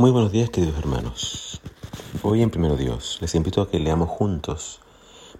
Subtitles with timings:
[0.00, 1.60] Muy buenos días queridos hermanos.
[2.22, 4.78] Hoy en Primero Dios les invito a que leamos juntos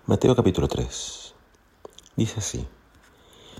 [0.05, 1.33] Mateo capítulo 3.
[2.17, 2.67] Dice así,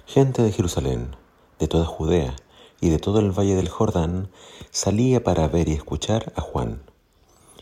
[0.07, 1.15] gente de Jerusalén,
[1.61, 2.35] de toda Judea
[2.81, 4.29] y de todo el valle del Jordán,
[4.73, 6.83] salía para ver y escuchar a Juan.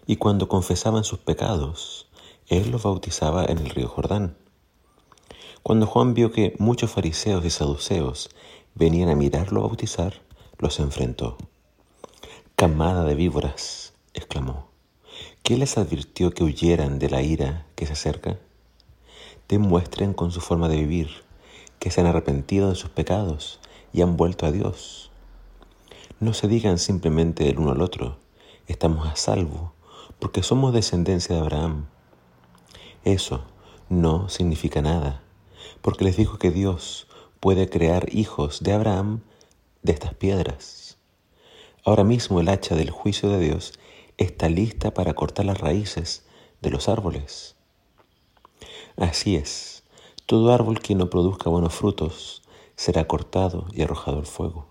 [0.06, 2.08] Y cuando confesaban sus pecados,
[2.46, 4.38] él los bautizaba en el río Jordán.
[5.62, 8.30] Cuando Juan vio que muchos fariseos y saduceos
[8.74, 10.22] venían a mirarlo bautizar,
[10.58, 11.36] los enfrentó.
[12.58, 14.68] Camada de víboras, exclamó,
[15.42, 18.38] ¿qué les advirtió que huyeran de la ira que se acerca?
[19.46, 21.10] Demuestren con su forma de vivir
[21.78, 23.60] que se han arrepentido de sus pecados
[23.92, 25.10] y han vuelto a Dios.
[26.18, 28.16] No se digan simplemente el uno al otro,
[28.68, 29.74] estamos a salvo
[30.18, 31.84] porque somos descendencia de Abraham.
[33.04, 33.44] Eso
[33.90, 35.20] no significa nada,
[35.82, 37.06] porque les dijo que Dios
[37.38, 39.20] puede crear hijos de Abraham
[39.82, 40.85] de estas piedras.
[41.86, 43.72] Ahora mismo el hacha del juicio de Dios
[44.18, 46.24] está lista para cortar las raíces
[46.60, 47.54] de los árboles.
[48.96, 49.84] Así es,
[50.26, 52.42] todo árbol que no produzca buenos frutos
[52.74, 54.66] será cortado y arrojado al fuego.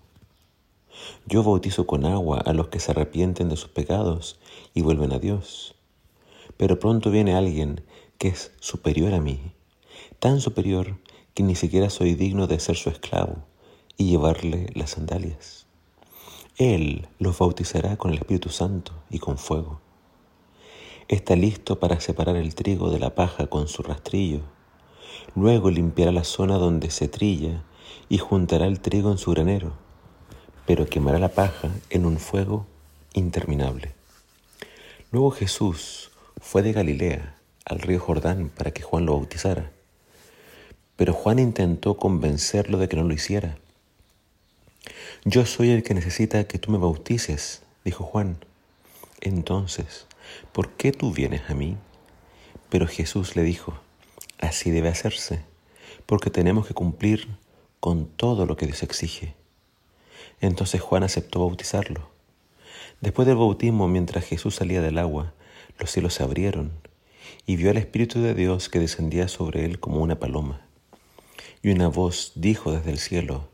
[1.24, 4.38] Yo bautizo con agua a los que se arrepienten de sus pecados
[4.74, 5.74] y vuelven a Dios.
[6.58, 7.82] Pero pronto viene alguien
[8.18, 9.40] que es superior a mí,
[10.18, 10.98] tan superior
[11.32, 13.36] que ni siquiera soy digno de ser su esclavo
[13.96, 15.65] y llevarle las sandalias.
[16.58, 19.78] Él los bautizará con el Espíritu Santo y con fuego.
[21.06, 24.40] Está listo para separar el trigo de la paja con su rastrillo.
[25.34, 27.62] Luego limpiará la zona donde se trilla
[28.08, 29.74] y juntará el trigo en su granero,
[30.64, 32.64] pero quemará la paja en un fuego
[33.12, 33.92] interminable.
[35.12, 39.72] Luego Jesús fue de Galilea al río Jordán para que Juan lo bautizara.
[40.96, 43.58] Pero Juan intentó convencerlo de que no lo hiciera.
[45.24, 48.38] Yo soy el que necesita que tú me bautices, dijo Juan.
[49.20, 50.06] Entonces,
[50.52, 51.76] ¿por qué tú vienes a mí?
[52.68, 53.74] Pero Jesús le dijo,
[54.38, 55.40] así debe hacerse,
[56.06, 57.28] porque tenemos que cumplir
[57.80, 59.34] con todo lo que Dios exige.
[60.40, 62.10] Entonces Juan aceptó bautizarlo.
[63.00, 65.34] Después del bautismo, mientras Jesús salía del agua,
[65.78, 66.72] los cielos se abrieron
[67.46, 70.66] y vio al Espíritu de Dios que descendía sobre él como una paloma.
[71.62, 73.48] Y una voz dijo desde el cielo,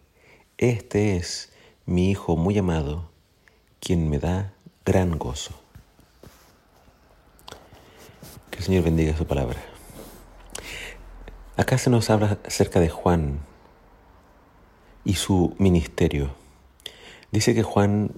[0.63, 1.51] Este es
[1.87, 3.11] mi Hijo muy amado,
[3.81, 4.53] quien me da
[4.87, 5.51] gran gozo.
[8.49, 9.59] Que el Señor bendiga su palabra.
[11.57, 13.41] Acá se nos habla acerca de Juan
[15.05, 16.31] y su ministerio.
[17.33, 18.13] Dice que Juan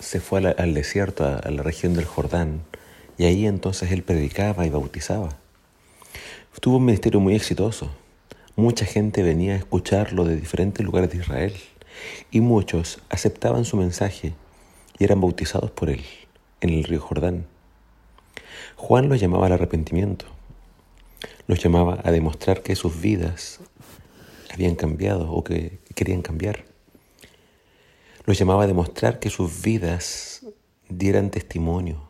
[0.00, 2.64] se fue al, desierto, a, a la región del Jordán,
[3.18, 5.36] y ahí entonces él predicaba y bautizaba.
[6.58, 7.88] Tuvo un ministerio muy exitoso.
[8.56, 11.54] Mucha gente venía a escucharlo de diferentes lugares de Israel
[12.30, 14.34] y muchos aceptaban su mensaje
[14.98, 16.04] y eran bautizados por él
[16.60, 17.46] en el río Jordán.
[18.76, 20.26] Juan los llamaba al arrepentimiento,
[21.46, 23.60] los llamaba a demostrar que sus vidas
[24.52, 26.64] habían cambiado o que querían cambiar.
[28.24, 30.46] Los llamaba a demostrar que sus vidas
[30.88, 32.08] dieran testimonio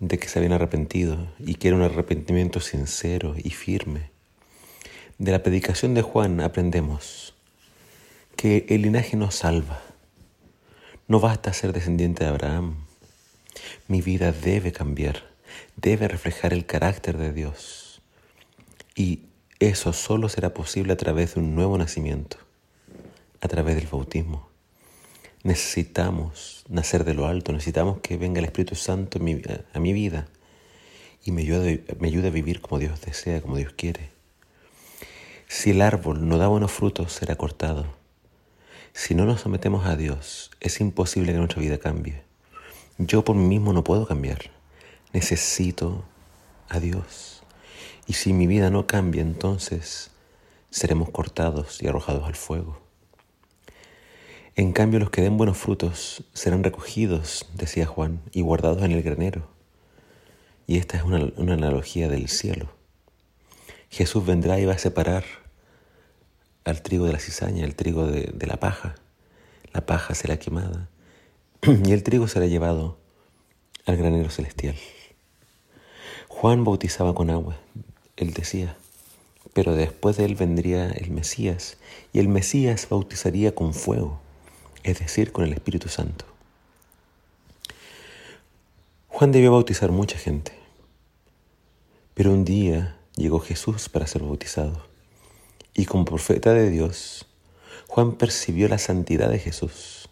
[0.00, 4.10] de que se habían arrepentido y que era un arrepentimiento sincero y firme.
[5.18, 7.34] De la predicación de Juan aprendemos
[8.36, 9.80] que el linaje nos salva.
[11.08, 12.86] No basta ser descendiente de Abraham.
[13.88, 15.22] Mi vida debe cambiar,
[15.76, 18.00] debe reflejar el carácter de Dios.
[18.94, 19.20] Y
[19.58, 22.38] eso solo será posible a través de un nuevo nacimiento,
[23.40, 24.48] a través del bautismo.
[25.44, 30.28] Necesitamos nacer de lo alto, necesitamos que venga el Espíritu Santo a mi vida
[31.24, 34.10] y me ayude, me ayude a vivir como Dios desea, como Dios quiere.
[35.48, 38.01] Si el árbol no da buenos frutos, será cortado
[38.92, 42.22] si no nos sometemos a Dios, es imposible que nuestra vida cambie.
[42.98, 44.50] Yo por mí mismo no puedo cambiar.
[45.12, 46.04] Necesito
[46.68, 47.42] a Dios.
[48.06, 50.10] Y si mi vida no cambia, entonces
[50.70, 52.80] seremos cortados y arrojados al fuego.
[54.54, 59.02] En cambio, los que den buenos frutos serán recogidos, decía Juan, y guardados en el
[59.02, 59.48] granero.
[60.66, 62.68] Y esta es una, analogía del cielo.
[63.88, 65.24] Jesús vendrá y va a separar
[66.64, 68.94] al trigo de la cizaña, al trigo de, la paja.
[69.72, 70.88] La paja será quemada
[71.62, 72.98] y el trigo será llevado
[73.86, 74.76] al granero celestial.
[76.28, 77.56] Juan bautizaba con agua,
[78.16, 78.76] él decía,
[79.54, 81.76] pero después de él vendría el Mesías
[82.12, 84.20] y el Mesías bautizaría con fuego,
[84.82, 86.24] es decir, con el Espíritu Santo.
[89.08, 90.52] Juan debió bautizar mucha gente,
[92.14, 94.91] pero un día llegó Jesús para ser bautizado.
[95.74, 97.26] Y como profeta de Dios,
[97.88, 100.08] Juan percibió la santidad de Jesús.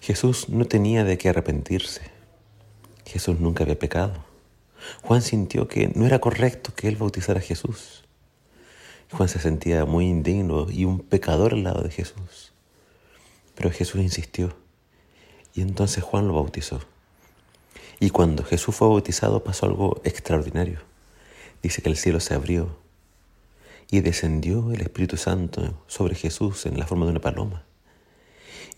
[0.00, 2.02] Jesús no tenía de qué arrepentirse.
[3.04, 4.24] Jesús nunca había pecado.
[5.02, 8.04] Juan sintió que no era correcto que él bautizara a Jesús.
[9.12, 12.52] Juan se sentía muy indigno y un pecador al lado de Jesús.
[13.54, 14.56] Pero Jesús insistió
[15.54, 16.80] y entonces Juan lo bautizó.
[17.98, 20.80] Y cuando Jesús fue bautizado pasó algo extraordinario.
[21.62, 22.76] Dice que el cielo se abrió
[23.90, 27.64] y descendió el Espíritu Santo sobre Jesús en la forma de una paloma.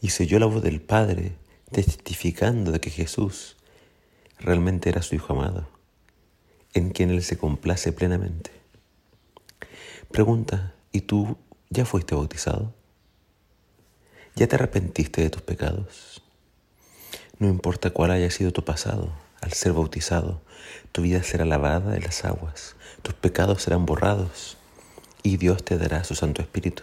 [0.00, 1.36] Y se oyó la voz del Padre
[1.70, 3.56] testificando de que Jesús
[4.38, 5.68] realmente era su Hijo amado,
[6.74, 8.50] en quien Él se complace plenamente.
[10.10, 11.36] Pregunta, ¿y tú
[11.70, 12.74] ya fuiste bautizado?
[14.36, 16.22] ¿Ya te arrepentiste de tus pecados?
[17.38, 20.42] No importa cuál haya sido tu pasado, al ser bautizado,
[20.92, 24.57] tu vida será lavada en las aguas, tus pecados serán borrados
[25.22, 26.82] y Dios te dará su Santo Espíritu,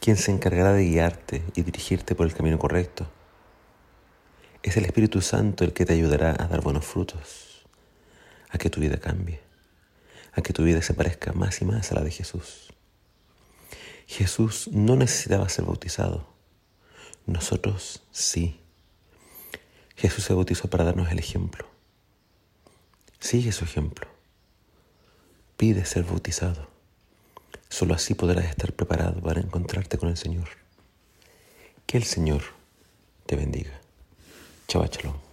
[0.00, 3.10] quien se encargará de guiarte y dirigirte por el camino correcto.
[4.62, 7.64] Es el Espíritu Santo el que te ayudará a dar buenos frutos,
[8.50, 9.40] a que tu vida cambie,
[10.32, 12.72] a que tu vida se parezca más y más a la de Jesús.
[14.06, 16.32] Jesús no necesitaba ser bautizado,
[17.26, 18.60] nosotros sí.
[19.96, 21.66] Jesús se bautizó para darnos el ejemplo.
[23.20, 24.08] Sigue su ejemplo.
[25.56, 26.68] Pide ser bautizado.
[27.72, 30.46] Solo así podrás estar preparado para encontrarte con el Señor.
[31.86, 32.42] Que el Señor
[33.24, 33.80] te bendiga.
[34.68, 35.31] Chao.